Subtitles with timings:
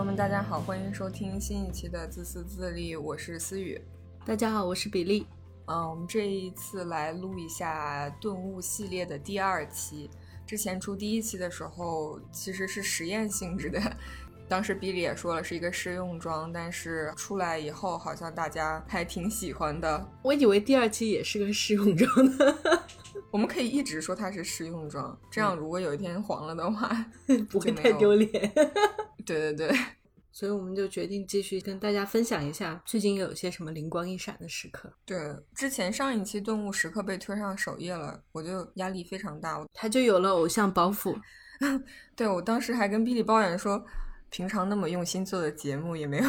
[0.00, 3.78] 朋友们，大家好，欢迎收听新一期的自私自利，我是思雨。
[4.24, 5.26] 大家好，我是比利。
[5.66, 10.08] 嗯，我们这一次来录一下顿悟系列的第二期。
[10.46, 13.78] 之前出第一期的时候，其实是实验性质的。
[14.48, 20.08] 当时比利也说了是一个试用装，但是出来以后好像大家还挺喜欢的。
[20.22, 22.82] 我以为第二期也是个试用装的。
[23.30, 27.06] 我们可以一直说它是试用装，这样如果有一天黄了的话，
[27.50, 28.30] 不会太丢脸。
[29.24, 29.70] 对对对。
[30.32, 34.90] 所以我们就决定继续跟大家分享一下最近有些什么灵光一闪的时刻。
[35.04, 35.18] 对，
[35.54, 41.14] 之前上一期顿悟时刻被推上首页了，我就压力非常大，他就有了偶像包袱。
[42.16, 43.84] 对我当时还跟比利抱怨说，
[44.30, 46.24] 平常那么用心做的节目也没有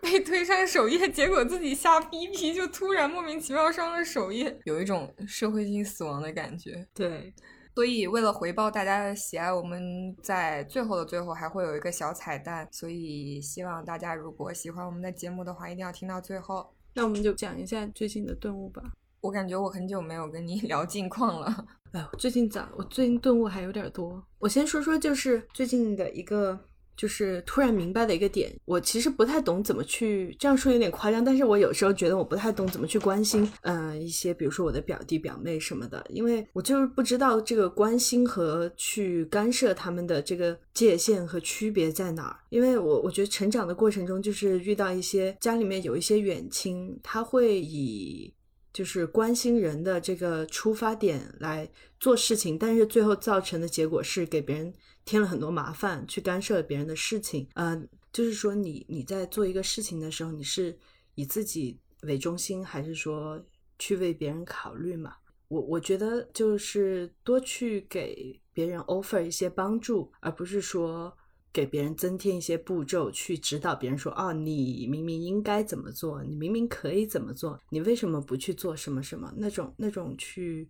[0.00, 6.86] 被推上首页，结果自己瞎逼逼就突然莫名其妙上了首页，有一种社会性死亡的感觉。
[6.94, 7.34] 对。
[7.74, 9.80] 所以，为了回报大家的喜爱，我们
[10.20, 12.66] 在最后的最后还会有一个小彩蛋。
[12.72, 16.74] 所以，希望大家如果喜欢我们的节目的话，一定要听到最后。
[16.94, 18.82] 那我们就讲一下最近的顿悟吧。
[19.20, 21.66] 我感觉我很久没有跟你 聊近况了。
[21.92, 22.68] 哎，最近咋？
[22.76, 24.20] 我最近顿悟还有点多。
[24.40, 26.58] 我先说说，就是最近的一个。
[26.98, 42.36] 就是突然明白的一个点，我其实不太懂怎么去这样说有点夸张，但是我有时候觉得我不太懂怎么去关心，嗯，一些比如说我的表弟表妹什么的，因为我就是不知道这个关心和去干涉他们的这个界限和区别在哪儿。
[42.50, 48.34] 因为我我觉得成长的过程中，就是遇到一些家里面有一些远亲，他会以
[48.72, 54.74] 就是关心人的这个出发点来做事情，但是最后造成的结果是给别人。
[55.08, 60.78] 添了很多麻烦，去干涉别人的事情，嗯，就是说你你在做一个事情的时候，你是
[61.14, 63.42] 以自己为中心，还是说
[63.78, 65.14] 去为别人考虑嘛？
[65.48, 71.16] 我我觉得就是多去给别人 offer 一些帮助，而不是说
[71.50, 79.32] 给别人增添一些步骤去指导别人说，哦，你明明应该怎么做，你明明可以怎么做，你为什么不去做什么什么？
[79.38, 80.68] 那种那种去。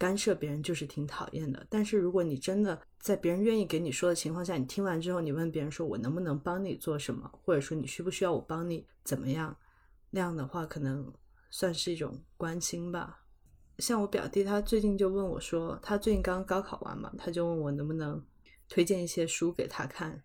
[0.00, 9.54] 干涉别人就是挺讨厌的，但是如果你真的在别人愿意给你说的情况下，你听完之后，你问别人说：“我能不能帮你做什么？”或者说你需不需要我帮你怎么样？
[10.08, 11.12] 那样的话，可能
[11.50, 13.26] 算是一种关心吧。
[13.76, 18.24] 像我表弟，他最近就问我说，他最近刚高考完嘛，他就问我能不能
[18.70, 20.22] 推荐一些书给他看，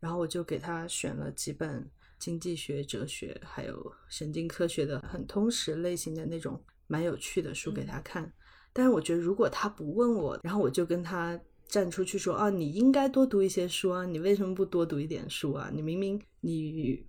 [0.00, 1.88] 然后我就给他选了几本
[2.18, 8.32] 经济学、哲学还有神经科学的很通识类型的那种蛮有趣的书给他看。
[8.72, 15.70] 但是我觉得，如果他不问我，然后我就跟他站出去说：“啊，你应该多读一些书啊，你为什么不多读一点书啊？
[15.72, 17.04] 你明明你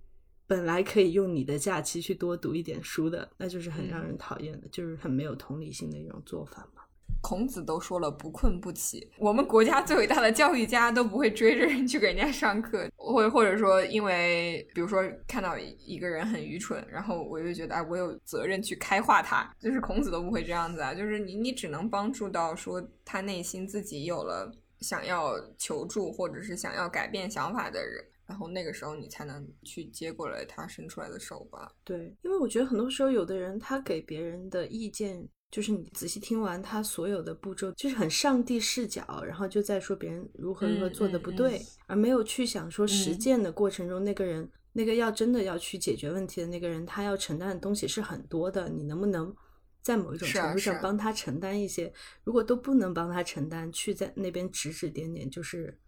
[0.46, 6.82] 本来可以用你的假期去多读一点书的，那就是很让人讨厌的，就是很没有同理心的一种做法嘛。”
[7.24, 31.72] 孔子都说了不困不起，我们国家最伟大的教育家都不会追着人去给人家上课，或或者说因为比如说看到一个人很愚蠢，然后我就觉得啊，我有责任去开化他，就是孔子都不会这样子啊，就是你你只能帮助到说他内心自己有了想要求助或者是想要改变想法的人，然后那个时候你才能去接过来他伸出来的手吧。
[31.84, 35.26] 对，因为我觉得很多时候有的人他给别人的意见。
[35.54, 48.68] 就是你仔细听完他所有的步骤，就是很上帝视角，然后就在说别人如何如何做的不对，而没有去想说实践的过程中，那个人那个要真的要去解决问题的那个人，他要承担的东西是很多的。
[48.68, 49.32] 你能不能
[49.80, 51.92] 在某一种程度上帮他承担一些？
[52.24, 55.78] 如果都不能帮他承担，去在那边指指点点，就是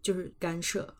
[0.00, 0.96] 就是干涉，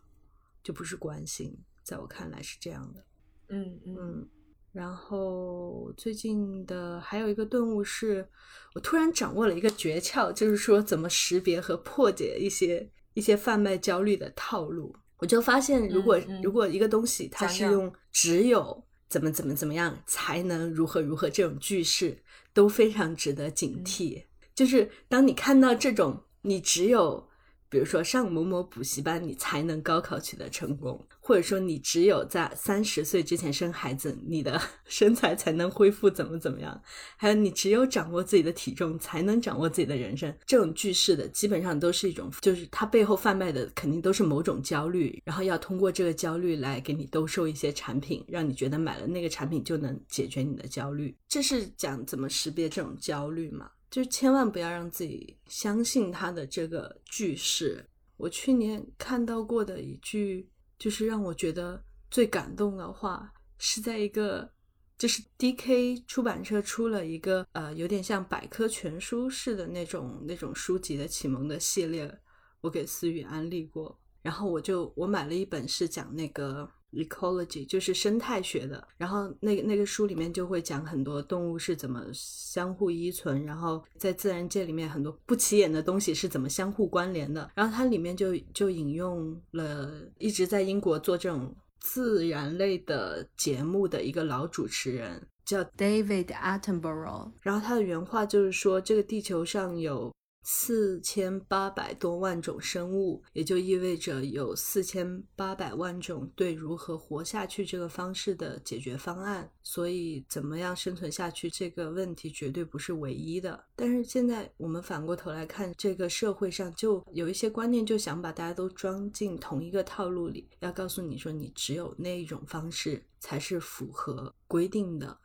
[0.65, 1.57] 就不是关心。
[1.85, 3.05] 在我看来是这样的。
[3.51, 4.29] 嗯嗯。
[4.73, 8.29] 然后最近的还有一个顿悟是，
[8.75, 14.95] 我突然掌握了一个诀窍，就是说怎么识别和破解一些一些贩卖焦虑的套路。
[15.19, 22.23] 我就发现，如果如果一个东西它是用只有怎么怎么怎么样才能如何如何这种句式，
[22.53, 24.25] 都非常值得警惕。
[24.55, 27.30] 就是当你看到这种，你只有。
[27.71, 36.75] 比如说上某某补习班，你才能高考取得成功；或者说你只有在三十岁之前生孩子，你的 身材才能恢复怎么怎么样；
[37.17, 40.35] 还有你只有掌握自己的体重，才能掌握自己的人生。
[40.45, 51.17] 这种句式的基本上都是一种，就是它背后贩卖的肯定都是某种焦虑，然后要通过这个焦虑来给你兜售一些产品，让你觉得买了那个产品就能解决你的焦虑。
[51.29, 53.71] 这是讲怎么识别这种焦虑嘛？
[53.91, 57.85] 就千万不要让自己相信他的这个句式。
[58.17, 60.49] 我去年看到过的一句，
[60.79, 64.51] 就是让我觉得最感动的话，是在一个
[64.97, 72.21] 就是 D K 出版社出了一个呃有点像百科全书式的那种那种书籍的启蒙的系列，
[72.61, 73.99] 我给思雨安利过。
[74.23, 78.87] 然后我就我买了一本是讲那个 ecology，就是生态学的。
[78.97, 87.51] 然后那个那个书里面就会讲很多动物是怎么相互依存，然后在自然界里面很多不起眼的东西是怎么相互关联的。
[87.55, 109.51] 然后它里面就就引用了一直在英国做这种自然类的节目的一个老主持人叫 David Attenborough，然后他的原话就是说，这个地球上有四千八百多万种生物，也就意味着有四千八百万种对如何活下去这个方式的解决方案。
[109.63, 113.65] 所以，怎么样生存下去这个问题绝对不是唯一的。
[113.77, 125.19] 但是现在我们反过头来看，这个社会上就有一些观念，就想把大家都装进同一个套路里，要告诉你说，你只有那一种方式才是符合规定的。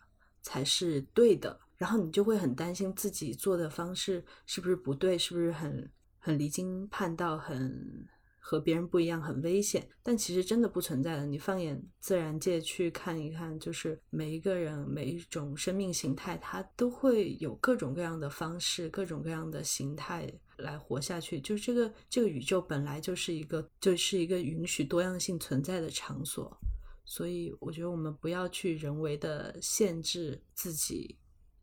[0.48, 8.08] 才是对的，然后你就会很担心自己做的方式是不是不对，是不是很很离经叛道，很
[8.40, 9.88] 和别人不一样，很危险。
[10.04, 11.26] 但其实真的不存在的。
[11.26, 21.42] 你放眼自然界去看一看，就是每一个人、每一种生命形态，它都会有各种各样的方式、各种各样的形态来活下去。
[21.42, 26.56] 就这个这个宇宙本来就是一个，就是一个允许多样性存在的场所。
[27.04, 31.16] 所以，我觉得我们不要去人为的限制自己，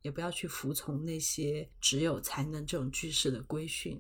[0.03, 3.99] 也不要去服从那些只有才能这种句式的规训。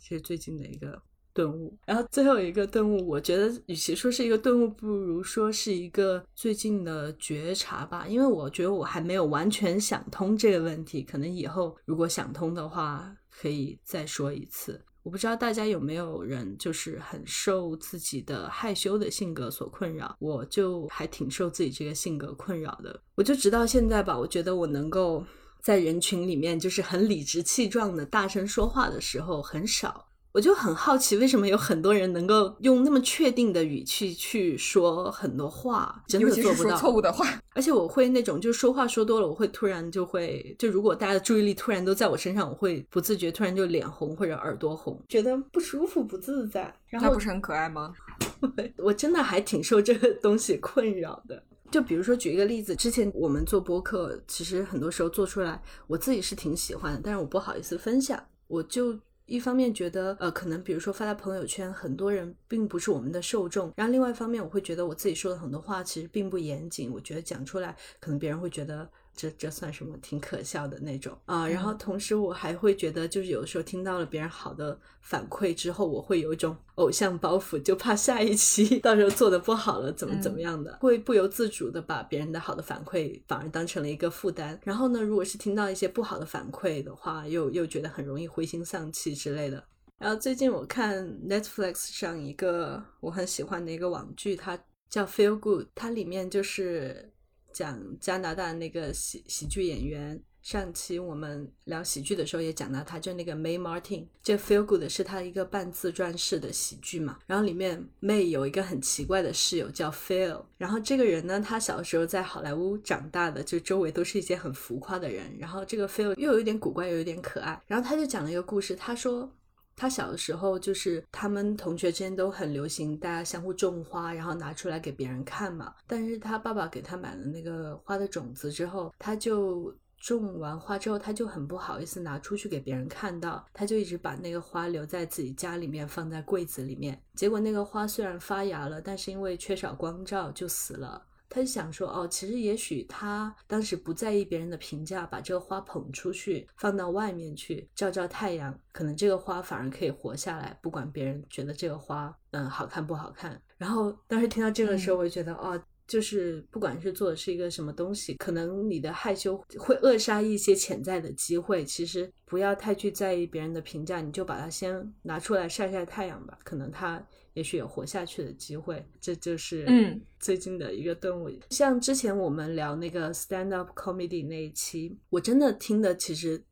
[0.00, 1.00] 这是最近的一个
[1.32, 1.76] 顿悟。
[1.86, 8.06] 然后最后一个顿悟，我觉得与其说是一个顿悟，不如说是一个最近的觉察吧。
[8.06, 14.84] 因为我觉得我还没有完全想通这个问题，可能以后如果想通的话，可以再说一次。
[15.02, 23.02] 我不知道大家有没有人就是很受自己的害羞的性格所困扰，我就还挺受自己这个性格困扰的。
[23.14, 25.22] 我就直到现在吧，我觉得我能够
[25.64, 30.08] 在人群里面就是很理直气壮的大声说话的时候很少。
[30.32, 37.40] 我就很好奇，为什么有很多人能够用那么确定的语气去说很多话，真的做不到错误的话。
[37.54, 46.74] 而且我会那种，就说话说多了，我会突然就会，就如果大家的注意力突然都在我身上，我会不自觉突然就脸红或者耳朵红，觉得不舒服、不自在。
[46.90, 47.94] 那不是很可爱吗？
[48.76, 51.42] 我真的还挺受这个东西困扰的。
[51.74, 58.96] 就比如说举一个例子，之前我们做播客，其实很多时候做出来，我自己是挺喜欢的，但是我不好意思分享，我就。
[59.26, 63.72] 一方面觉得，呃，可能比如说发在朋友圈，很多人并不是我们的受众。
[63.74, 68.88] 然后另外一方面，我会觉得我自己说的很多话其实并不严谨，我觉得讲出来可能别人会觉得。
[69.16, 69.96] 这这算什么？
[70.02, 71.48] 挺可笑的那种啊！
[71.48, 84.60] 然后同时我还会觉得，就是有的时候听到了别人好的反馈之后，我会有一种偶像包袱，就怕下一期 到时候做的不好了，怎么怎么样的，会不由自主的把别人的好的反馈反而当成了一个负担。
[84.64, 89.64] 然后呢，如果是听到一些不好的反馈的话，又又觉得很容易灰心丧气之类的。
[89.96, 94.58] 然后最近我看 Netflix 上一个我很喜欢的一个网剧，它
[94.90, 97.13] 叫 Feel Good，它里面就是。
[97.54, 107.20] 讲加拿大那个喜喜剧演员，上期我们聊喜剧的时候也讲到他，就那个 May Martin，这 Feel Good 是他一个半自传式的喜剧嘛。
[107.26, 115.34] 然后里面 May 有一个很奇怪的室友叫 Phil，然后这个人呢，他小时候在好莱坞长大的，就周围都是一些很浮夸的人。
[115.38, 117.62] 然后这个 Phil 又有点古怪，又有点可爱。
[117.66, 119.32] 然后他就讲了一个故事，他说。
[119.76, 125.74] 他小的时候，就是他们同学之间都很流行，大家相互种花，然后拿出来给别人看嘛。
[125.86, 137.00] 但是他爸爸给他买了那个花的种子之后，他就种完花之后，他就很不好意思拿出去给别人看到，他就一直把那个花留在自己家里面，放在柜子里面。
[137.14, 141.02] 结果那个花虽然发芽了，但是因为缺少光照就死了。
[141.34, 153.42] 他就想说，哦，其实也许他当时不在意别人的评价，把这个花捧出去，放到外面去照照太阳，可能这个花反而可以活下来，不管别人觉得这个花，嗯，好看不好看。
[153.58, 155.60] 然后当时听到这个时候，我就觉得，哦。
[155.86, 161.62] 就是不管是做的是一个什么东西，可能你的害羞会扼杀一些潜在的机会。
[161.62, 166.38] 其实不要太去在意别人的评价，你就把它先拿出来晒晒太阳吧。
[166.42, 168.84] 可能它也许有活下去的机会。
[169.00, 171.30] 这就是嗯最近的一个顿悟。
[171.50, 176.42] 像之前我们聊那个 stand up comedy 那一期，我真的听的其实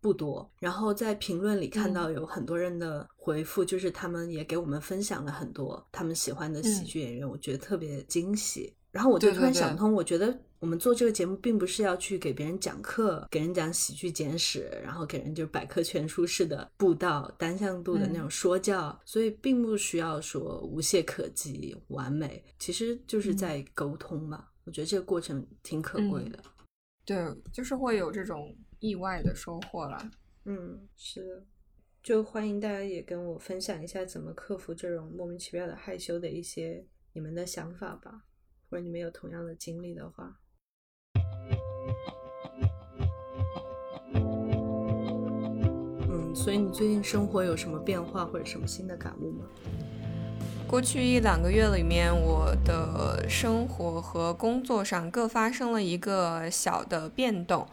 [0.00, 0.52] 不多。
[0.60, 8.74] 然后在评论里看到有很多人的回复，就是他们也给我们分享了很多他们喜欢的喜剧演员，我觉得特别惊喜。
[8.92, 24.46] 然后我就突然想通，我觉得我们做这个节目并不是要去给别人讲课，给人讲喜剧简史，然后给人就百科全书式的布道、单向度的那种说教，所以并不需要说无懈可击、完美，其实就是在沟通嘛。
[24.64, 26.38] 我觉得这个过程挺可贵的。
[27.04, 27.16] 对，
[27.52, 30.10] 就是会有这种意外的收获了。
[30.44, 31.44] 嗯，是。
[32.02, 38.24] 就欢迎大家也跟我分享一下怎么克服这种莫名其妙的害羞的一些你们的想法吧，
[38.72, 40.34] 或者你们有同样的经历的话。
[46.08, 49.44] 嗯，所以你最近生活有什么变化或者什么新的感悟吗？
[50.66, 57.68] 过去一两个月里面，我的生活和工作上各发生了一个小的变动。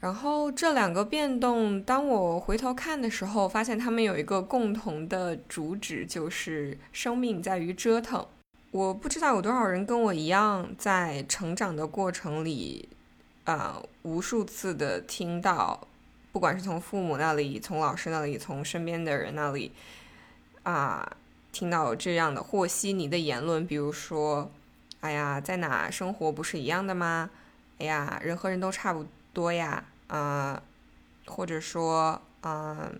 [0.00, 8.26] 然后这两个变动，当我回头看的时候，发现他们有一个共同的主旨，就是生命在于折腾。
[8.74, 12.88] 我不知道有多少人跟我一样，在成长的过程里，
[13.44, 15.86] 啊，无数次的听到，
[16.32, 19.70] 不管是从父母那里、从老师那里、从身边的人那里，
[20.64, 21.16] 啊，
[21.52, 24.50] 听到这样的和稀泥的言论，比如说，
[24.98, 27.30] 哎呀，在哪生活不是一样的吗？
[27.78, 29.84] 哎呀，人和人都差不多呀。
[30.08, 30.60] 啊，
[31.26, 32.98] 或者说，嗯，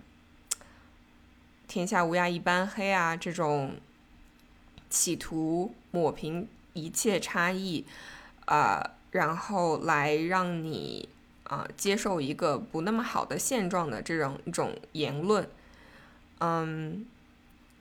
[1.67, 3.75] 天下乌鸦一般黑啊，这种
[4.95, 7.85] 企图抹平一切差异，
[8.47, 11.09] 啊，然后来让你
[11.43, 15.49] 啊接受一个不那么好的现状的这种一种言论，
[16.39, 17.05] 嗯，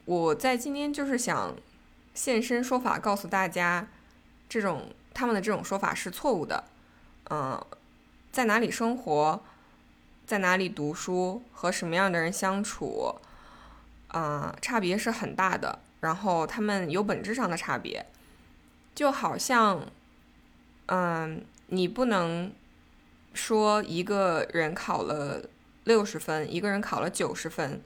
[0.06, 1.56] 我在今天就是想
[2.16, 3.88] 现身说法，告诉大家，
[4.50, 6.64] 这种他们的这种说法是错误的，
[7.30, 7.64] 嗯。
[8.34, 9.44] 在哪里生活，
[10.26, 13.14] 在哪里读书，和什么样的人相处，
[14.08, 15.78] 啊，差别是很大的。
[16.04, 18.06] 然后他们有本质上的差别，
[18.94, 19.88] 就好像，
[20.86, 22.52] 嗯，你不能
[23.34, 25.50] 说一个人考了
[25.86, 27.82] 六十分，一个人考了九十分，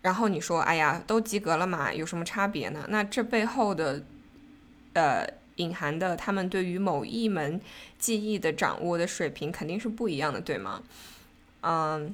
[0.00, 2.86] 然后你说，哎呀，都及格了嘛，有什么差别呢？
[2.88, 4.02] 那这背后的，
[4.94, 5.26] 呃。
[5.56, 7.60] 隐含的，他们对于某一门
[7.96, 10.82] 技艺的掌握的水平肯定是不一样的，对吗？
[11.60, 12.12] 嗯，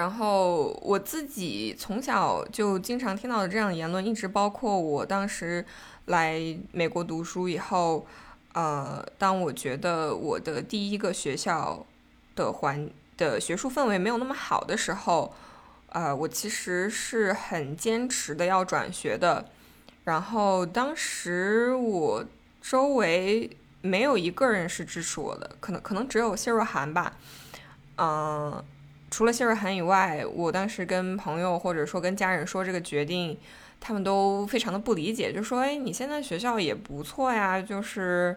[0.00, 5.62] 然后我自己从小就经常听到的这样的言论，一直包括我当时
[6.06, 6.40] 来
[6.72, 8.06] 美国读书以后，
[8.54, 11.84] 呃，当我觉得我的第一个学校
[12.34, 12.88] 的环
[13.18, 15.34] 的学术氛围没有那么好的时候，
[15.90, 19.44] 呃，我其实是很坚持的要转学的。
[20.04, 22.24] 然后当时我
[22.62, 23.50] 周围
[23.82, 27.12] 没有一个人是支持我的，可能可能只有谢若涵吧。
[27.98, 28.64] 嗯，
[29.10, 33.36] 除了谢瑞涵以外，我当时跟朋友或者说跟家人说这个决定，
[33.80, 38.36] 他们都非常的不理解，就说：“哎，你现在学校也不错呀，就是，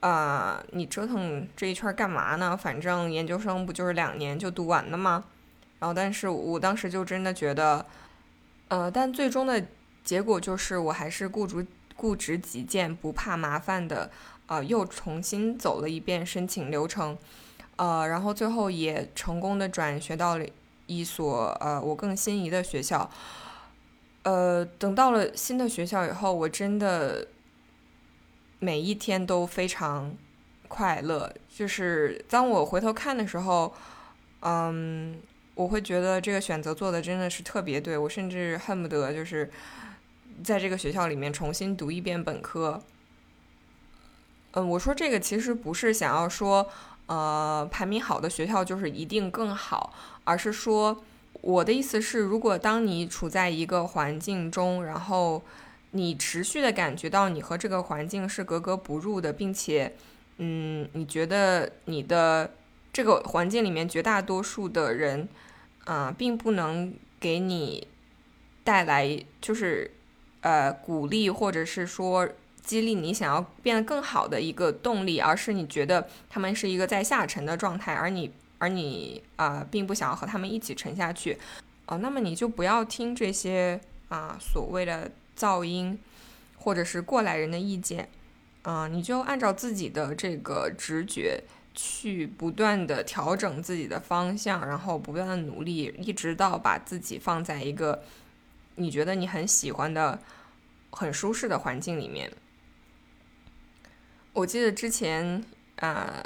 [0.00, 2.56] 啊，你折腾这一圈干嘛呢？
[2.56, 5.24] 反正研究生不就是两年就读完了吗？”
[5.78, 7.84] 然后，但是我当时就真的觉得，
[8.68, 9.64] 呃，但最终的。
[10.04, 14.10] 结果就是，我还是固执固执己见，不怕麻烦的，
[14.48, 17.16] 呃，又重新走了一遍申请流程，
[17.76, 20.44] 呃，然后最后也成功的转学到了
[20.86, 23.10] 一所呃我更心仪的学校，
[24.22, 27.28] 呃，等到了新的学校以后，我真的
[28.58, 30.16] 每一天都非常
[30.68, 33.74] 快乐，就是当我回头看的时候，
[34.40, 35.20] 嗯，
[35.54, 39.50] 我会觉得这个选择做的真的是特别对，我甚至恨不得就是。
[40.42, 42.82] 在这个学校里面重新读一遍本科，
[44.50, 46.68] 嗯，我说这个其实不是想要说，
[47.06, 49.92] 呃，排名好的学校就是一定更好，
[50.24, 51.02] 而是说
[51.40, 55.42] 我的意思是，如果当你处在一个环境中，然后
[55.90, 59.94] 你持续的感觉到你和这个环境是格格不入的，并且，
[60.38, 62.52] 嗯，你觉得你的
[62.92, 65.28] 这个环境里面绝大多数的人，
[65.84, 67.86] 啊，并不能给你
[68.62, 69.90] 带来就是。
[70.44, 72.28] 呃，鼓励或者是说
[72.64, 81.38] 激励你想要变得更好的一个动力，而是你觉得他们是一个在下沉的状态，而你而你啊，并不想要和他们一起沉下去，
[81.86, 83.78] 哦，那么你就不要听这些
[84.08, 85.98] 啊所谓的噪音，
[86.56, 88.08] 或者是过来人的意见，
[88.62, 91.42] 啊，你就按照自己的这个直觉
[91.74, 98.02] 去不断的调整自己的方向，然后不断的努力，一直到把自己放在一个。
[98.76, 100.18] 你觉得你很喜欢的、
[100.90, 102.28] 很舒适的环境里面，
[104.34, 105.42] 我记得之前
[105.76, 106.22] 啊，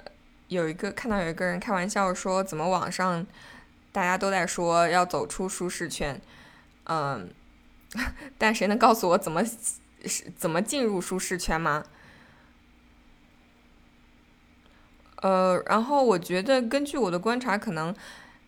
[0.49, 3.25] 有一个看到有一个人开玩笑说，怎么网上
[3.93, 6.21] 大家都在说要走出舒适圈，
[6.85, 7.31] 嗯，
[8.37, 11.85] 但谁能告诉我怎么是怎么进入舒适圈吗？
[15.23, 17.95] 呃，然后我觉得根据我的观察，可能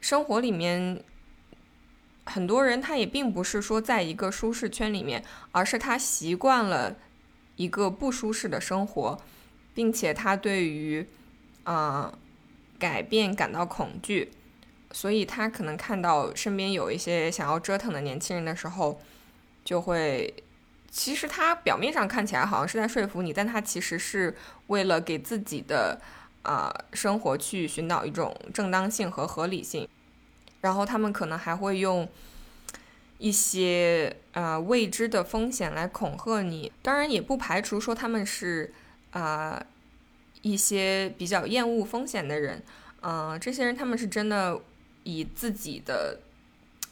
[0.00, 1.04] 生活里面。
[2.26, 6.94] 很多人他也并不是说在一个舒适圈里面，而是他习惯了
[7.56, 9.20] 一个不舒适的生活，
[9.74, 11.06] 并且他对于
[11.64, 12.12] 啊
[12.78, 14.30] 改变感到恐惧，
[14.92, 19.00] 所以他可能看到身边有一些想要折腾的年轻人的时候，
[19.64, 20.34] 就会，
[20.90, 24.36] 其实他表面上看起来好像是在说服你，但他其实是
[24.68, 26.00] 为了给自己的
[26.42, 29.86] 啊、生活去寻找一种正当性和合理性，
[30.62, 32.08] 然后他们可能还会用
[33.18, 38.72] 一些呃未知的风险来恐吓你，当然也不排除说他们是
[39.12, 39.64] 啊、
[40.42, 42.62] 一些比较厌恶风险的人，
[43.02, 44.60] 嗯、这些人他们是真的
[45.04, 46.20] 以自己的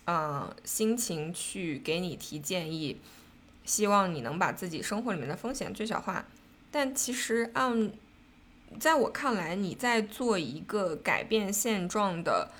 [0.05, 3.01] 呃心情去给你提建议，
[3.65, 6.25] 希望你能把自己生活里面的风险最小化。
[6.71, 7.91] 但其实按
[8.79, 12.51] 在我看来，你在做一个改变现状的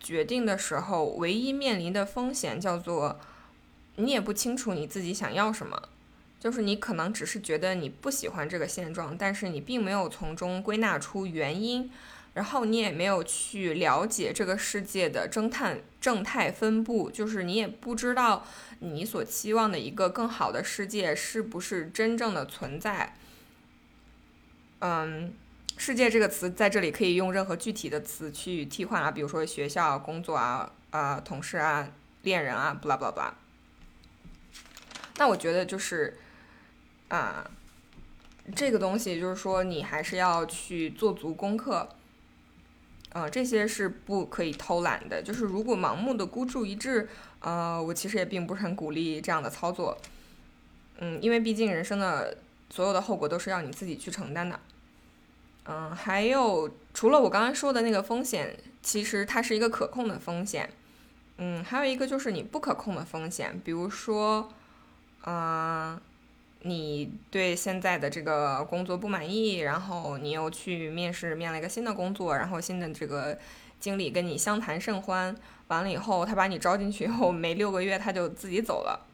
[0.00, 3.20] 决定的时候，唯一面临的风险叫做
[3.96, 5.88] 你也不清楚你自己想要什么。
[6.46, 11.90] 就是你可能只是觉得你不喜欢这个现状，但是你并没有从中归纳出原因，
[12.34, 18.46] 然后你也没有去了解这个世界的正态正态分布，就是你也不知道
[18.78, 23.16] 你所期望的一个更好的世界是不是真正的存在。
[24.78, 25.34] 嗯，
[25.76, 31.90] 世界这个词在这里可以用任何具体的词去替换啊，比如说学校、工作啊、啊、同事啊、
[32.22, 33.34] 恋人啊，不啦不啦不啦。
[35.16, 36.16] 那我觉得就是。
[37.08, 37.50] 啊，
[38.54, 41.88] 这个东西就是说，你还是要去做足功课。
[43.10, 45.22] 呃，这些是不可以偷懒的。
[45.22, 47.08] 就是如果盲目的孤注一掷，
[47.40, 49.96] 呃，我其实也并不是很鼓励这样的操作。
[50.98, 52.36] 嗯，因为毕竟人生的
[52.68, 54.60] 所有的后果都是要你自己去承担的。
[55.64, 60.68] 嗯，还有除了我刚刚说的那个风险，其实它是一个可控的风险。
[61.38, 64.52] 嗯，还有一个就是你不可控的风险，比如说，
[65.24, 65.98] 嗯、
[66.66, 73.38] 你对现在的这个工作不满意，然后你又去面试，面了一个新的工作，然后新的这个
[73.78, 75.36] 经理跟你相谈甚欢，
[75.68, 79.06] 完了以后他把你招进去以后，没六个月他就自己走了。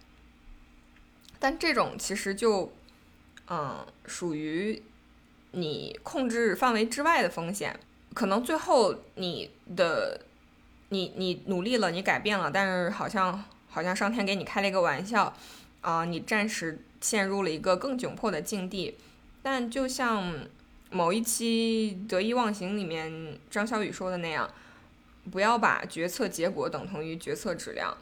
[1.38, 2.72] 但这种其实就，
[3.50, 4.82] 嗯，属于
[5.50, 7.78] 你控制范围之外的风险，
[8.14, 10.22] 可能最后你的，
[10.88, 15.34] 你你努力了，你改变了，但是好像好像上天给你开了一个玩笑，
[15.82, 18.96] 啊、你暂时陷入了一个更窘迫的境地。
[19.42, 20.32] 但就像
[20.90, 24.48] 某一期《得意忘形》里面张小雨说的那样，
[25.30, 27.96] 不要把决策结果等同于决策质量，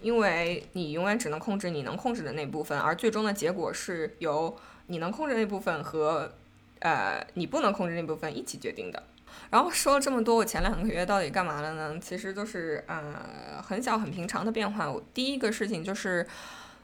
[0.00, 6.32] 因为你永远只能控制你能控制的那部分，而最终的结果是由你能控制那部分和
[6.78, 9.02] 呃你不能控制那部分一起决定的。
[9.50, 11.98] 然后说了这么多，我前两个月到底干嘛了呢？
[12.00, 14.90] 其实都是呃很小很平常的变化。
[14.90, 16.26] 我第一个事情就是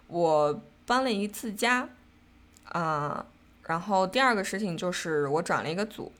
[0.08, 1.88] 我搬了一次家，
[2.64, 3.26] 啊、
[3.64, 6.12] 然后第二个事情就是我转了一个组。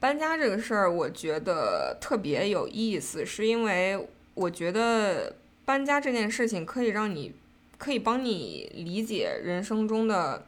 [0.00, 7.34] 搬家这个事儿，我觉得特别有意思，是因为我觉得搬家这件事情可以让你，
[7.76, 10.46] 可以帮你理解人生中的，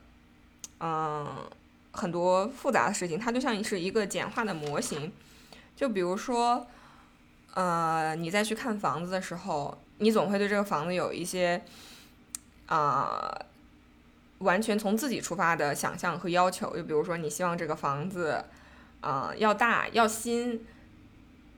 [0.79, 1.27] 嗯、
[1.91, 3.19] 很多复杂的事情。
[3.19, 5.13] 它就像是一个简化的模型。
[5.75, 6.67] 就比如说，
[7.55, 11.61] 呃，你再去看房子的时候，你总会对这个房子有一些，
[12.71, 13.31] 啊、
[14.39, 16.75] 完全从自己出发的想象和要求。
[16.77, 18.45] 就比如说，你希望这个房子，
[19.01, 20.65] 啊、要大，要新，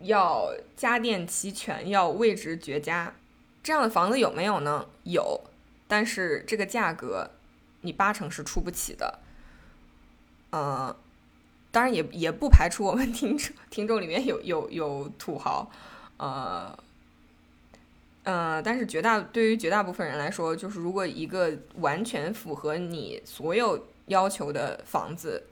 [0.00, 3.14] 要家电齐全，要位置绝佳。
[3.62, 4.86] 这样的房子有没有呢？
[5.04, 5.42] 有，
[5.86, 7.30] 但是这个价格，
[7.82, 9.18] 你八成是出不起的。
[10.50, 10.96] 呃，
[11.70, 15.70] 当然也也不排除我们 听众听众里面有有有土豪，
[16.16, 16.76] 呃，
[18.24, 25.42] 呃，但是绝大对于绝大部分人来说，就是如果一个完全符合你所有要求的房子，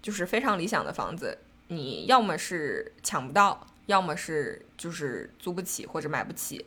[0.00, 1.36] 就是非常理想的房子，
[1.68, 6.64] 你要么是抢不到，要么是就是租不起或者买不起。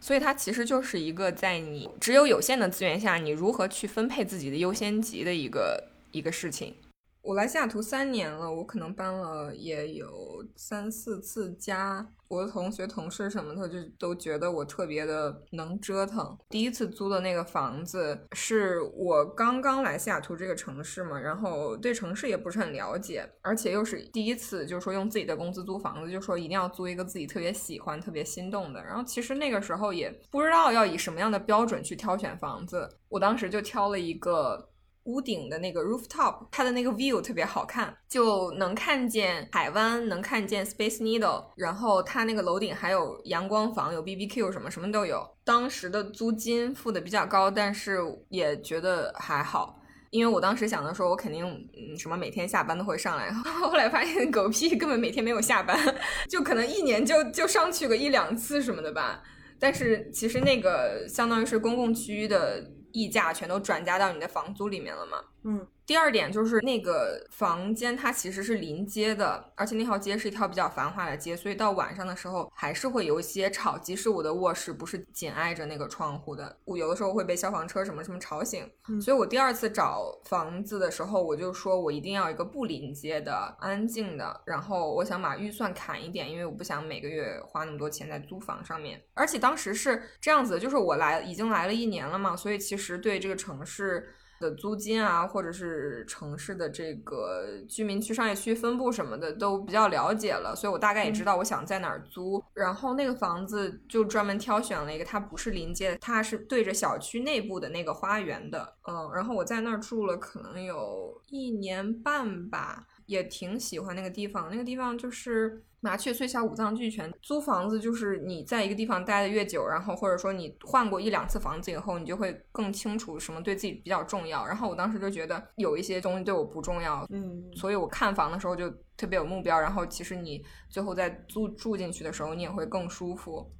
[0.00, 6.74] 所以它其实就是一个在你只有有限的资源下，你如何去分配自己的优先级的一个一个事情。
[7.22, 12.06] 我来西雅图三年了，我可能搬了也有三四次家。
[12.28, 16.38] 我的同学、同事什么的就都觉得我特别的能折腾。
[16.48, 28.82] 第一次租的那个房子是我刚刚来西雅图这个城市嘛，然后对城市也不是很了解，而且又是第一次，就是说用自己的工资租房子，就说一定要租一个自己特别喜欢、特别心动的。
[28.82, 34.68] 然后其实那个时候也不知道要以什么样的标准去挑选房子，我当时就挑了一个。
[35.04, 45.26] 屋顶的那个 rooftop，它的那个 view 特别好看，就能看见海湾，能看见 Space Needle，然后它那个楼顶还有阳光房，有 BBQ 什么什么都有。
[45.44, 55.76] 当时的租金付的比较高，但是也觉得还好，因为我当时想的说，我肯定嗯什么每天下班都会上来， 后来发现狗屁根本每天没有下班，
[56.28, 59.22] 就可能一年就就上去个一两次什么的吧。
[59.58, 65.24] 但是其实那个相当于是公共区域的溢价全都转嫁到你的房租里面了吗。
[65.44, 73.76] 嗯，第二点就是那个房间它其实是临街的，而且那条街是一条比较繁华的街，所以到晚上的时候还是会有一些吵。
[73.76, 78.64] 即使我的卧室不是紧挨着那个窗户的，我有的时候会被消防车什么什么吵醒。
[78.88, 89.02] 嗯所以我第二次找房子的时候，我就说我一定要一个不临街的、安静的，然后我想把预算砍一点，因为我不想每个月花那么多钱在租房上面。
[89.14, 94.14] 而且当时是这样子的，就是我来已经来了一年了嘛，所以其实对这个城市。
[94.40, 102.42] 的租金啊，或者是城市的这个居民区、商业区分布什么的都比较了解了，所以我大概也知道我想在哪儿租。
[102.54, 108.76] 然后那个房子就专门挑选了一个，它不是临街，它是对着小区内部的那个花园的。
[108.88, 114.48] 嗯，然后我在那儿住了可能有一年半吧，也挺喜欢那个地方。
[114.50, 115.62] 那个地方就是。
[115.80, 117.10] 麻雀虽小，五脏俱全。
[117.22, 124.46] 租房子就是你在一个地方待的越久，然后或者说你换过一两次房子以后，你就会更清楚什么对自己比较重要。
[124.46, 129.58] 然后我当时就觉得有一些东西对我不重要，嗯所以我看房的时候就特别有目标。
[129.58, 133.50] 然后其实你最后在租住进去的时候，你也会更舒服。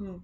[0.00, 0.20] 嗯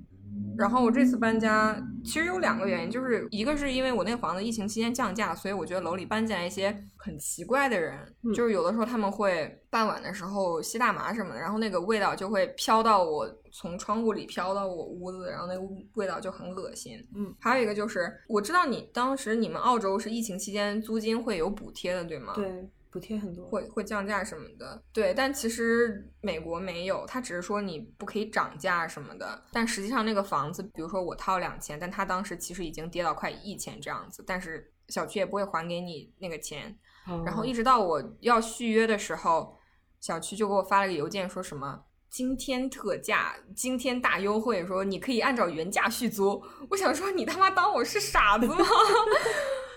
[0.56, 15.62] 然后我这次搬家其实有两个原因，就是一个是因为我那个房子疫情期间降价，所以我觉得楼里搬进来一些很奇怪的人，嗯就是有的时候他们会傍晚的时候吸大麻什么的，然后那个味道就会飘到我从窗户里飘到我屋子，然后那个
[15.94, 17.04] 味道就很恶心。
[17.16, 22.32] 嗯，还有一个就是我知道你当时你们澳洲是疫情期间租金会有补贴的，对吗？。
[22.36, 23.44] 对，补贴很多。
[23.48, 36.78] 会会降价什么的，对，但其实美国没有，它只是说你不可以涨价什么的，但实际上那个房子，比如说我掏两千，但它当时其实已经跌到快一千这样子，但是小区也不会还给你那个钱，
[37.26, 39.58] 然后一直直到我要续约的时候，
[40.00, 46.40] 小区就给我发了个邮件，说什么今天特价，今天大优惠，说你可以按照原价续租。
[46.70, 48.56] 我想说，你他妈当我是傻子吗？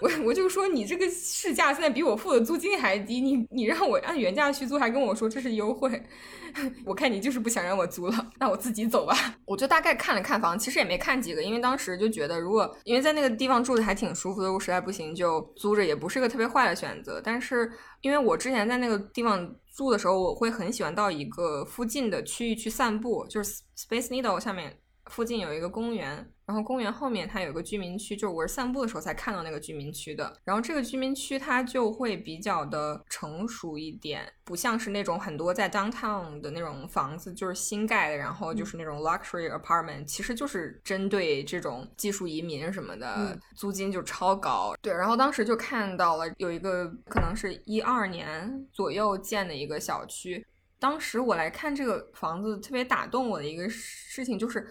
[0.01, 6.01] 我我就说你这个市价现在比我付的租金还低，你你让我按原价续租，还跟我说这是优惠，
[6.85, 9.15] 我看你就是不想让我租了，那我自己走吧。
[9.45, 17.21] 我就大概看了看房，其实也没看几个，因为当时就觉得如果因为在那个地方住的还挺舒服的，我实在不行就租着，也不是个特别坏的选择。
[17.23, 30.33] 但是因为我之前在那个地方住的时候，我会很喜欢到一个附近的区域去散步，就是 Space Needle 下面附近有一个公园，然后公园后面它有个居民区，就是我是散步的时候才看到那个居民区的。
[30.45, 44.73] 然后这个居民区它就会比较的成熟一点，不像是那种很多在 downtown 的那种房子，就是新盖的，然后就是那种 luxury apartment，其实就是针对这种技术移民什么的，嗯租金就超高。
[44.81, 50.47] 对，然后当时就看到了有一个可能是一二年左右建的一个小区，
[50.79, 54.65] 当时我来看这个房子，特别打动我的一个事情就是，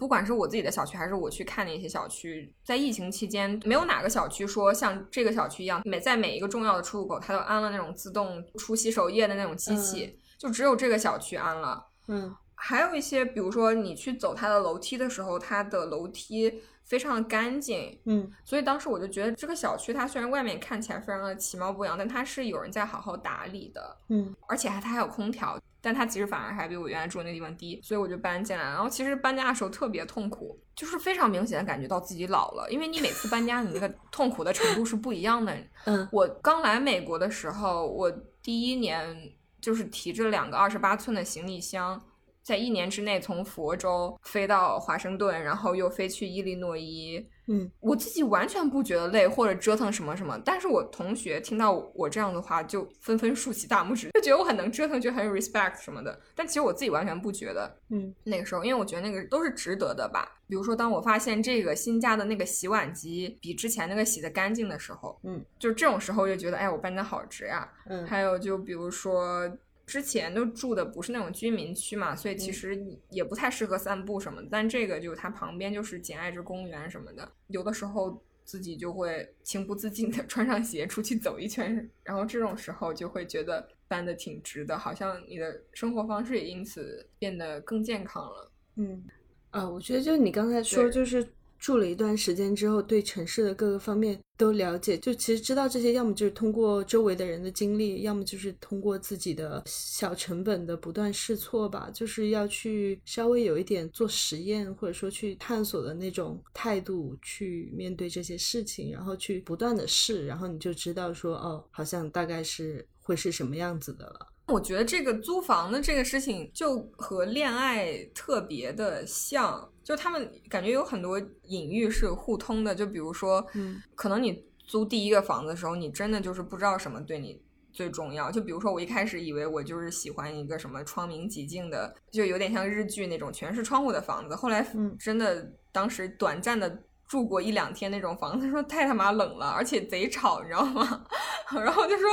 [0.00, 11.86] 不管是我自己的小区，还是我去看的一些小区，在疫情期间，没有哪个小区说像这个小区一样，每在每一个重要的出入口，它都安了那种自动出洗手液的那种机器，就只有这个小区安了。
[12.08, 23.96] 嗯还有一些，比如说你去走它的楼梯的时候，它的楼梯非常的干净，嗯所以当时我就觉得这个小区它虽然外面看起来非常的其貌不扬，但它是有人在好好打理的。
[24.08, 28.70] 嗯而且还它还有空调，但它其实反而还比我原来住的那地方低，所以我就搬进来了。
[28.70, 35.56] 然后其实搬家的时候特别痛苦，就是非常明显的感觉到自己老了，因为你每次搬家，你那个 痛苦的程度是不一样的。
[35.86, 38.10] 嗯我刚来美国的时候，我
[38.42, 42.00] 第一年就是提着两个二十八寸的行李箱。
[42.42, 56.18] 在一年之内从佛州飞到华盛顿，然后又飞去伊利诺伊，嗯我自己完全不觉得累或者折腾什么什么，但是我同学听到我这样的话，就纷纷竖起大拇指，就觉得我很能折腾，就很有 respect 什么的。
[56.34, 57.76] 但其实我自己完全不觉得。
[57.90, 60.36] 嗯那个时候，因为我觉得那个都是值得的吧。
[60.46, 67.68] 比如说，当我发现这个新家的那个洗碗机比之前那个洗的干净的时候，嗯，就这种时候就觉得，哎，我搬家好值呀。
[67.86, 69.50] 嗯还有就比如说。
[69.90, 74.46] 之前都住的不是那种居民区嘛，所以其嗯实也不太适合散步什么的。
[74.48, 88.52] 但这个就它旁边就是简爱之公园什么的，有的时候自己就会情不自禁的 穿上鞋出去走一圈，然后这种时候就会觉得搬的挺值的，好像你的生活方式也因此变得更健康了。
[88.76, 89.02] 嗯，
[89.50, 91.26] 啊，我觉得就你刚才说，就是
[91.60, 114.26] 住了一段时间之后，对城市的各个方面都了解，就其实知道这些，要么就是通过周围的人的经历，要么就是通过自己的小成本的不断试错吧，就是要去稍微有一点做实验，或者说去探索的那种态度去面对这些事情，然后去不断的试，然后你就知道说，哦，好像大概是会是什么样子的了。
[114.46, 122.74] 我觉得这个租房的这个事情就和恋爱特别的像，就他们感觉有很多隐喻是互通的。
[122.74, 127.40] 就比如说，嗯，可能你租第一个房子的时候，你真的就是不知道什么对你
[127.72, 128.30] 最重要。
[128.30, 134.34] 就比如说，我一开始以为我就是喜欢一个什么窗明几净的，就有点像日剧那种全是窗户的房子。
[134.34, 136.84] 后来，嗯真的当时短暂的。
[137.10, 141.04] 住过一两天那种房子， 说太他妈冷了，而且贼吵，你知道吗？
[141.52, 142.08] 然后就说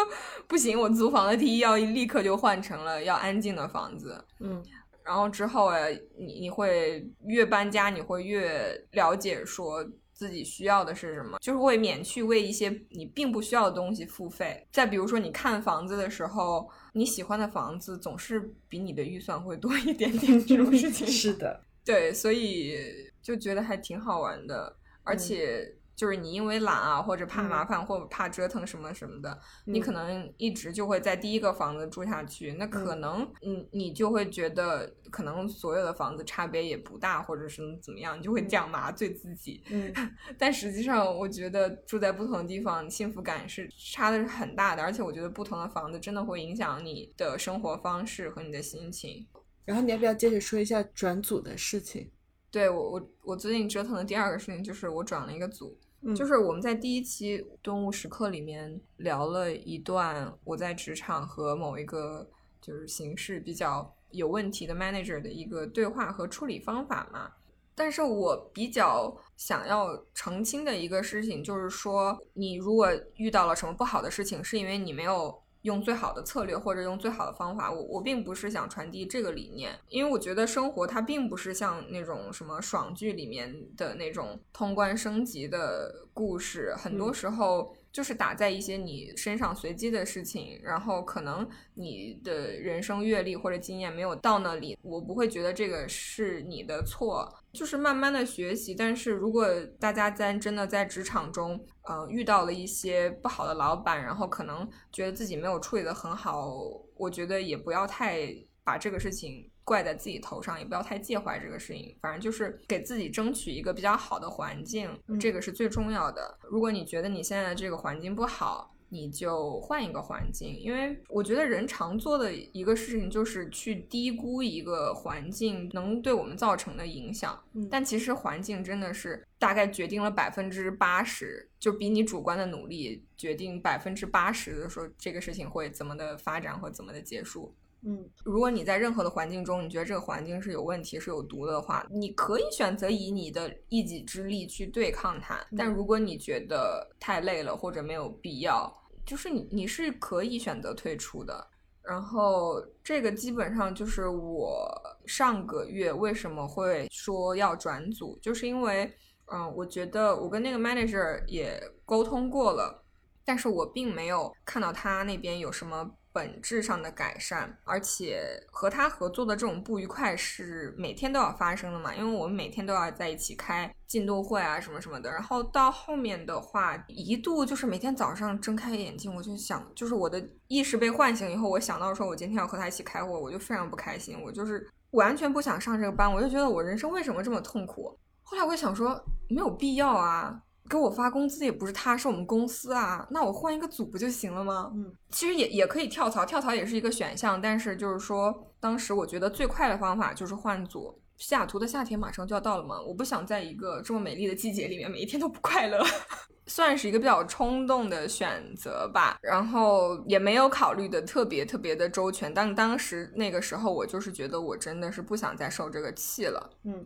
[0.47, 4.19] 不行，我租房的第一要立刻就换成了要安静的房子。
[4.39, 4.59] 嗯
[5.07, 9.81] 然后之后哎，你你会越搬家，你会越了解说
[10.13, 14.67] 自己需要的是什么，就是会免去为一些你并不需要的东西付费。
[14.71, 22.75] 再比如说，你看房子的时候，你喜欢的房子总是比你的预算会多一点点，这种事情 是的，对，所以
[23.21, 24.75] 就觉得还挺好玩的。
[25.03, 32.53] 而嗯且就是你因为懒啊，或者怕麻烦，或者怕折腾什么什么的，你嗯可能一直就会在第一个房子住下去。
[32.53, 39.63] 那可能，嗯，你就会觉得可能所有的房子差别也不大，或者是怎么样，你就会这样麻醉自己。
[39.71, 39.91] 嗯
[40.37, 44.83] 但实际上，我觉得住在不同的地方，幸福感是差的是很大的。
[44.83, 49.25] 而且我觉得不同的房子真的会影响你的生活方式和你的心情。
[49.65, 52.11] 然后你要不要接着说一下转组的事情？
[52.49, 62.29] 对我，我我最近折腾的第二个事情就是我转了一个组，嗯就是我们在第一期顿悟时刻里面聊了一段我在职场和某一个
[62.61, 67.31] 就是形式比较有问题的 manager 的一个对话和处理方法嘛。
[67.75, 77.71] 但是我比较想要澄清的一个事情就是说，你如果遇到了什么不好的事情，是因为你没有用最好的策略或者用最好的方法。
[77.71, 87.75] 我我并不是想传递这个理念，因为我觉得生活它并不是像那种什么爽剧里面的那种通关升级的故事，很多嗯时候。
[87.97, 98.75] 就是打在一些你身上随机的事情，然后可能你的人生阅历或者经验没有到那里，我不会觉得这个是你的错，就是慢慢的学习。
[98.75, 99.47] 但是如果
[99.79, 106.53] 大家在真的在职场中，呃，遇到了一些不好的老板，然后可能觉得自己没有处理的很好，
[106.97, 108.27] 我觉得也不要太
[108.63, 111.93] 把这个事情怪在自己头上，也不要太介怀这个事情。
[112.01, 116.37] 反正就是给自己争取一个比较好的环境，嗯这个是最重要的。
[116.49, 127.37] 如果你觉得你现在的这个环境不好，你就换一个环境，因为我觉得人常做的一个事情就是去低估一个环境能对我们造成的影响。
[127.53, 137.53] 嗯但其实环境真的是大概决定了百分之八十，就比你主观的努力决定百分之八十的时候这个事情会怎么的发展或怎么的结束。
[137.83, 145.39] 嗯如果你在任何的环境中，你觉得这个环境是有问题、是有毒的话，你可以选择以你的一己之力去对抗它。
[145.55, 148.71] 但如果你觉得太累了或者没有必要，
[149.05, 151.47] 就是你你是可以选择退出的。
[151.81, 154.69] 然后这个基本上就是我
[155.05, 158.91] 上个月为什么会说要转组，就是因为
[159.31, 162.83] 嗯，我觉得我跟那个 manager 也沟通过了，
[163.23, 175.11] 但是我并没有看到他那边有什么本质上的改善，而且和他合作的这种不愉快是每天都要发生的嘛，因为我们每天都要在一起开进度会啊什么什么的。
[175.11, 187.95] 然后到后面的话，一度就是每天早上睁开眼睛，我就想，就是我的意识被唤醒以后，我想到说我今天要和他一起开会，我就非常不开心，我就是完全不想上这个班，我就觉得我人生为什么这么痛苦？
[188.23, 188.99] 后来我想说，
[189.29, 190.41] 没有必要啊。
[190.69, 194.71] 给我发工资也不是他，是我们公司啊，那我换一个组不就行了吗？
[194.75, 200.99] 嗯，其实也也可以跳槽，跳槽也是一个选项，但是就是说，当时我觉得最快的方法就是换组。
[201.17, 205.83] 西雅图的夏天马上就要到了嘛，我不想在一个这么美丽的季节里面每一天都不快乐，
[206.45, 209.17] 算是一个比较冲动的选择吧。
[209.23, 216.49] 然后也没有考虑的特别特别的周全，但当时那个时候我就是觉得我真的是不想再受这个气了。
[216.65, 216.85] 嗯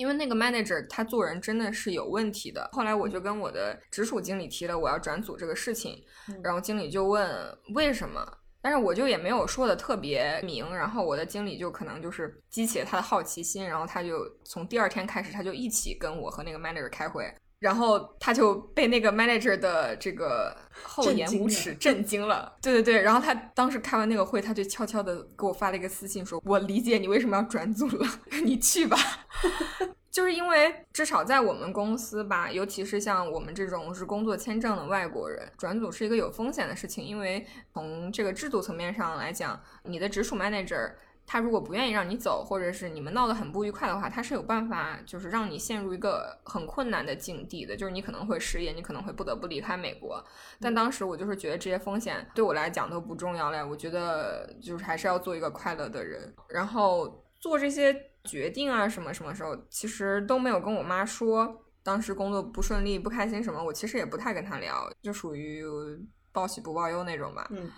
[0.00, 2.66] 因为那个 manager 他做人真的是有问题的。
[2.72, 7.28] 后来我就跟我的直属经理提了我要转组这个事情，嗯然后经理就问
[7.74, 8.26] 为什么，
[8.62, 17.30] 但是我就也没有说的特别明，然后我的经理就可能就是激起了他的好奇心，然后他就从第二天开始他就一起跟我和那个 manager 开会。
[17.60, 23.02] 然后他就被那个 manager 的这个厚颜无耻震惊了，对对对。
[23.02, 28.08] 然后他当时开完那个会，他就悄悄的给我发了一个私信说：“我理解你为什么要转组了，
[28.42, 28.96] 你去吧。
[30.10, 37.04] ”就是因为至少在我们公司吧，尤其是像我们这种是工作签证的外国人，转组是一个有风险的事情。
[37.04, 40.90] 因为从这个制度层面上来讲，你的直属 manager
[41.30, 50.20] 他如果不愿意让你走，或者是你们闹得很不愉快的话，他是有办法就是让你陷入一个很困难的境地的，就是你可能会失业，你可能会不得不离开美国。
[50.60, 58.10] 但当时我就是觉得这些风险对我来讲都不重要了，我觉得就是还是要做一个快乐的人，然后做这些。
[58.22, 61.64] 决定啊，什么什么时候，其实都没有跟我妈说。
[61.82, 65.64] 当时工作不顺利、不开心什么，我其实也不太跟她聊，就属于
[66.30, 67.48] 报喜不报忧那种吧。
[67.50, 67.70] 嗯。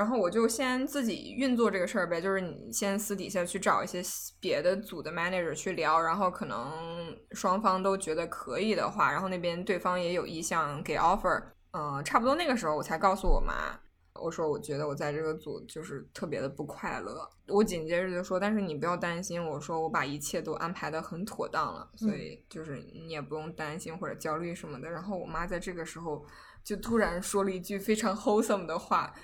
[0.00, 4.00] 然后我就先自己运作这个事儿呗，就是你先私底下去找一些
[4.40, 13.78] 别的组的 manager 去聊，然后可能双方都觉得可以的话，然后那边对方也有意向给 offer，嗯，差不多那个时候我才告诉我妈。
[14.14, 17.28] 我说，我觉得我在这个组就是特别的不快乐。
[17.48, 24.90] 我紧接着就说，但是你不要担心，我说我把一切都安排的很妥当了，所以就是你也不用担心或者焦虑什么的。
[24.90, 26.24] 然后我妈在这个时候
[26.64, 29.14] 就突然说了一句非常 wholesome 的话。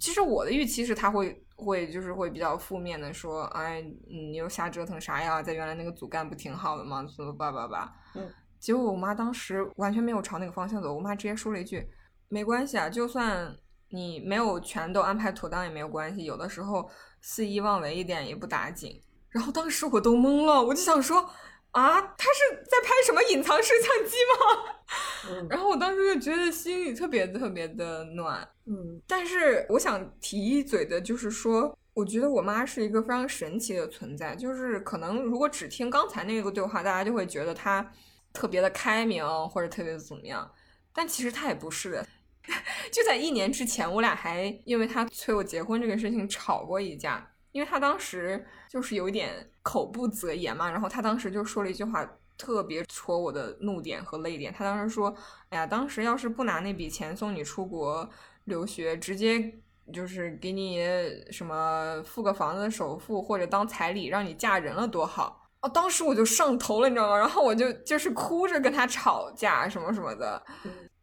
[0.00, 5.42] 其实我的预期是他会会就是会比较负面的说，哎，你又瞎折腾啥呀？
[5.42, 7.06] 在原来那个组干不挺好的吗？
[7.08, 7.92] 什么叭叭叭。
[8.14, 8.28] 嗯。
[8.58, 11.88] 结果我妈当时完全没有朝那个方向走，我妈直接说了一句，
[12.28, 13.56] 没关系啊，就算。
[13.90, 16.86] 你没有全都安排妥当也没有关系，有的时候
[17.22, 19.00] 肆意妄为一点也不打紧。
[19.30, 21.26] 然后当时我都懵了，我就想说
[21.72, 25.44] 啊，他是在拍什么隐藏摄像机吗？
[25.50, 28.46] 然后我当时就觉得心里特别特别的暖。
[28.66, 37.92] 嗯，但是我想提一嘴的就是说，我觉得我妈是一个非常神奇的存在，就是可能如果只听刚才那个对话，大家就会觉得她
[38.32, 40.50] 特别的开明或者特别的怎么样，
[40.92, 42.06] 但其实她也不是的。
[42.90, 47.30] 就在一年之前，我俩还因为她催我结婚这个事情吵过一架。
[47.58, 54.54] 因为他当时就是有一点口不择言嘛，然后他当时就说了一句话，特别戳我的怒点和泪点。
[54.56, 55.12] 他当时说
[55.50, 58.08] ：“哎呀，当时要是不拿那笔钱送你出国
[58.44, 59.52] 留学，直接
[59.92, 60.86] 就是给你
[61.32, 67.18] 什么付个房子的首付或者当彩礼让你嫁人了多好。”哦，当时我就上头了，你知道吗？
[67.18, 70.40] 然后我就就是哭着跟他吵架什么什么的。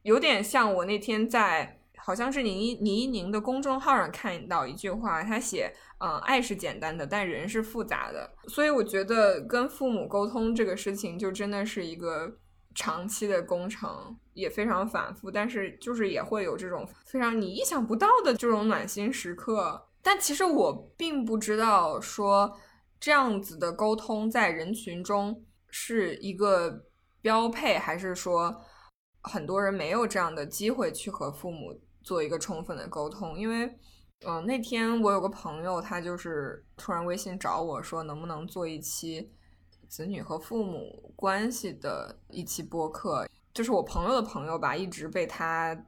[0.03, 8.31] 有点像我那天在好像是倪倪一宁的公众号上看到一句话，他写，嗯，爱是简单的，但人是复杂的。
[8.47, 12.31] 所以我觉得跟父母沟通这个事情，就真的是一个
[12.75, 15.31] 长期的工程，也非常反复。
[15.31, 19.87] 但是就是也会有这种非常你意想不到的这种暖心时刻。
[20.03, 22.55] 但其实我并不知道说
[22.99, 26.85] 这样子的沟通在人群中是一个
[27.19, 28.61] 标配，还是说。
[29.27, 31.73] 很多人没有这样的机会去和父母
[32.05, 33.77] 做一个充分的沟通，因为，
[34.25, 39.29] 嗯，那天我有个朋友，他就是突然微信找我说，能不能做一期
[39.89, 45.85] 子女和父母关系的一期播客，就是我朋友的朋友吧，一直被他。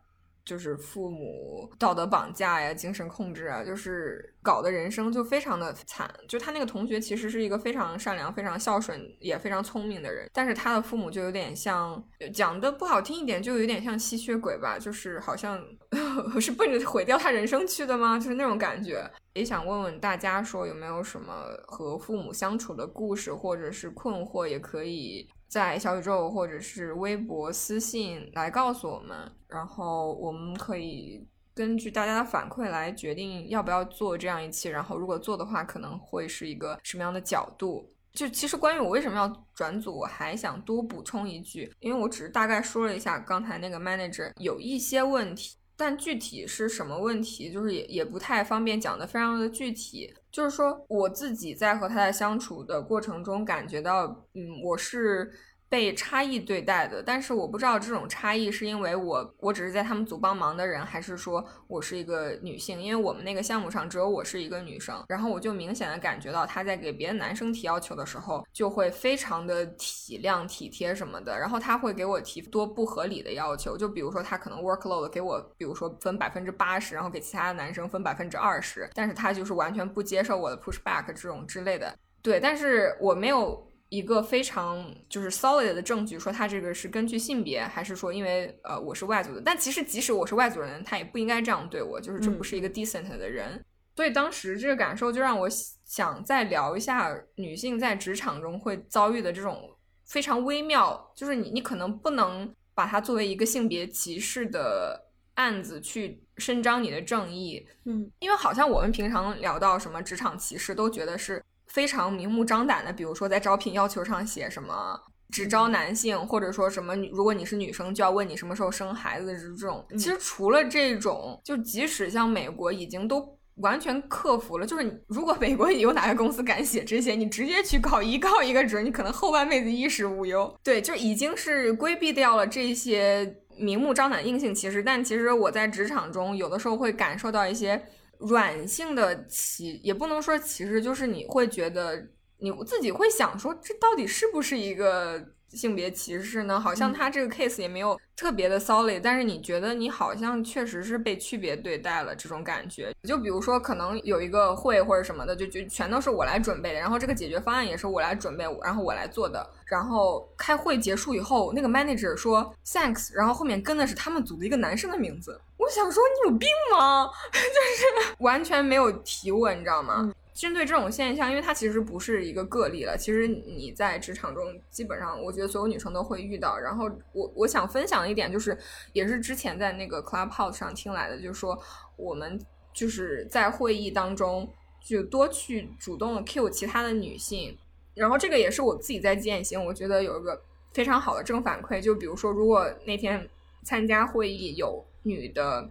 [0.48, 6.10] 就是父母道德绑架呀，精神控制啊，就是搞的人生就非常的惨。
[6.26, 12.02] 就他那个同学其实是一个非常善良、非常孝顺、也非常聪明的人，但是他的父母就有点像，
[12.34, 15.62] 讲的不好听一点，就有点像吸血鬼吧，就是好像
[16.40, 18.18] 是奔着毁掉他人生去的吗？
[18.18, 19.06] 就是那种感觉。
[19.34, 25.30] 也想问问大家，说有没有什么和父母相处的故事，或者是困惑，也可以。
[25.48, 34.70] 在小宇宙或者是微博私信来告诉我们，然后我们可以根据大家的反馈来决定要不要做这样一期。
[34.70, 37.90] 然后如果做的话，可能会是一个什么样的角度？
[38.14, 45.56] 就其实关于我为什么要转组，我还想多补充一句，因为我只是大概说了一下刚才那个 manager 有一些问题。
[45.78, 50.14] 但具体是什么问题，就是也也不太方便讲的非常的具体。
[50.32, 55.32] 就是说，我自己在和他的相处的过程中，感觉到，嗯，我是。
[55.70, 62.82] 被差异对待的，但是我不知道这种差异是因为我我只是在他们组帮忙的人，还是说我是一个女性？
[62.82, 83.67] 因为我们那个项目上只有我是一个女生，然后我就明显的感觉到他在给别的男生提要求的时候，就会非常的体谅体贴什么的，然后他会给我提多不合理的要求，就比如说他可能 workload 给我，比如说分百分之八十，然后给其他的男生分百分之二十，但是他就是完全不接受我的 push back 这种之类的，对，但是我没有。
[83.90, 89.42] 一个非常就是 solid 的证据，说他这个是根据性别，还是说因为呃我是外族的？
[89.42, 93.64] 但其实即使我是外族人，他也不应该这样对我，就是这不是一个 decent 的人。
[93.96, 95.50] 所以当时这个感受就让我
[95.86, 111.42] 想再聊一下女性在职场中会遭遇的这种非常微妙，就是你你可能不能把它作为一个性别歧视的案子去伸张你的正义，嗯，因为好像我们平常聊到什么职场歧视，都觉得是。
[111.68, 115.00] 非常明目张胆的，比如说在招聘要求上写什么
[115.30, 119.86] 只招男性，或者说什么如果你是女生就要问你什么时候生孩子这种。
[119.92, 123.38] 其实除了这种，就即使像美国已经都。
[123.58, 130.56] 完全克服了，就是如果美国有哪个公司敢写这些，你直接去告一告一个准，你可能后半辈子衣食无忧。
[130.62, 134.84] 对，就已经是规避掉了这些明目张胆硬性歧视。
[134.84, 137.84] 但其实我在职场中有的时候会感受到一些
[138.20, 142.08] 软性的歧，也不能说歧视，就是你会觉得
[142.40, 145.24] 你自己会想说，这到底是不是一个。
[145.52, 146.60] 性别歧视呢？
[146.60, 152.94] 好像他这个 case 也没有特别的 solid，但是你觉得你好像确实是被区别对待了这种感觉。
[153.04, 159.50] 就比如说，可能有一个会或者什么的，就就全都是我来准备的，然后这个解决方案也是我来准备，然后我来做的。
[159.66, 165.40] 然后开会结束以后，那个 manager 说 thanks，然后后面跟的是他们组的一个男生的名字。
[165.68, 167.10] 我想说你有病吗？
[167.34, 170.10] 就是完全没有提问，你知道吗？
[170.34, 172.96] 针对这种现象，因为它其实不是一个个例了。
[172.98, 176.58] 其实你在职场中，基本上我觉得所有女生都会遇到。
[176.58, 178.58] 然后我我想分享一点，就是
[178.94, 181.62] 也是之前在那个 Clubhouse 上听来的，就是说
[181.98, 182.40] 我们
[182.74, 184.50] 就是在会议当中
[184.82, 187.58] 就多去主动的 cue 其他的女性。
[187.94, 190.40] 然后这个也是我自己在践行，我觉得有一个
[190.72, 191.82] 非常好的正反馈。
[191.82, 193.28] 就比如说，如果那天
[193.64, 195.70] 参加会议有女的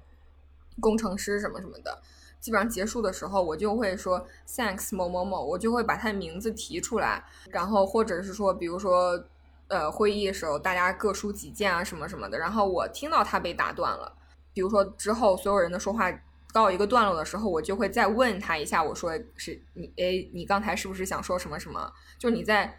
[0.80, 2.00] 工程师什么什么的。
[2.38, 9.20] 基本上结束的时候，我就会说 thanks 某某某，我就会把他的名字提出来，然后或者是说，比如说，
[9.66, 14.12] 呃，会议的时候大家各抒己见啊什么什么的，然后我听到他被打断了，
[14.52, 16.12] 比如说之后所有人的说话
[16.52, 21.92] 到一个段落的时候，我就会再问他一下，我说是你，哎，你刚才是不是想说什么什么？
[22.16, 22.78] 就你在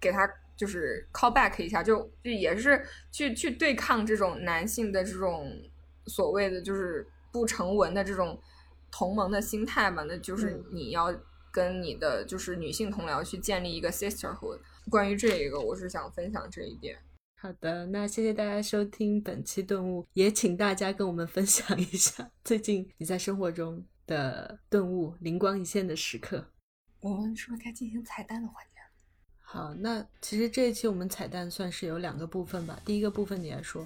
[0.00, 0.26] 给他
[0.58, 5.50] 就是 call back 一下，就就也是去去对抗这种男性的这种
[6.06, 8.38] 所谓的就是不成文的这种。
[8.90, 11.14] 同盟的心态嘛，那就是你要
[11.52, 14.58] 跟你的就是女性同僚去建立一个 sisterhood。
[14.88, 16.96] 关于这一个，我是想分享这一点。
[17.36, 26.50] 好的，那谢谢大家收听本期顿悟，也请大家跟我们分享一下最近你在生活中的顿悟、灵光一现的时刻。
[27.02, 28.77] 我们是不是该进行彩蛋的环节了？
[29.50, 32.78] 好，那其实这一期我们彩蛋算是有两个部分吧。
[32.84, 33.82] 第一个部分你来说。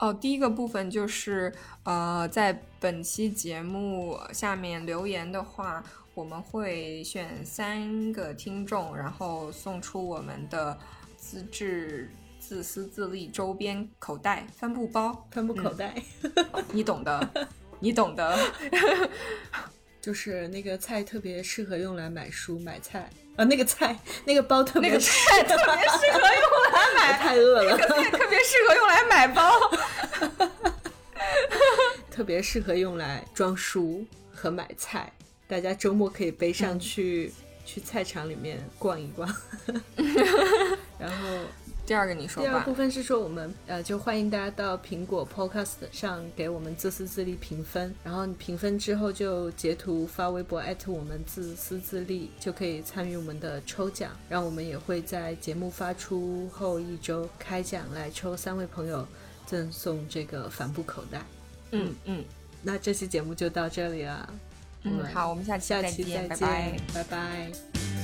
[0.00, 1.54] 哦，第一个部分就是，
[1.84, 5.80] 呃，在本期节目下面留言的话，
[6.12, 10.76] 我们会选三个听众，然后送出我们的
[11.16, 15.94] 自制自私自利周边口袋帆布包、帆布口袋，
[16.72, 17.48] 你懂的，
[17.78, 18.36] 你懂的，
[20.02, 23.08] 就是那个菜特别适合用来买书买菜。
[23.36, 27.76] 啊，那个菜，那个包特别，那个菜特别适合用来买，太饿了。
[27.76, 29.52] 那个菜特别适合用来买包，
[32.10, 35.12] 特别适合用来装书和买菜。
[35.46, 37.32] 大家周末可以背上去，
[37.64, 39.28] 去菜场里面逛一逛，
[40.98, 41.26] 然后。
[41.86, 42.48] 第二个你说吧。
[42.48, 54.10] 第二部分是说我们呃，就欢迎大家到苹果 Podcast 上给我们自私自利评分，然后评分之后就截图发微博艾特我们自私自利，就可以参与我们的抽奖。
[54.28, 59.06] 然后我们也会在节目发出后一周开奖，来抽三位朋友
[59.46, 61.22] 赠送这个帆布口袋。
[61.70, 62.24] 嗯嗯，
[62.62, 64.34] 那这期节目就到这里了。
[64.82, 67.95] 嗯，好，我们下期下期再见，拜拜拜拜。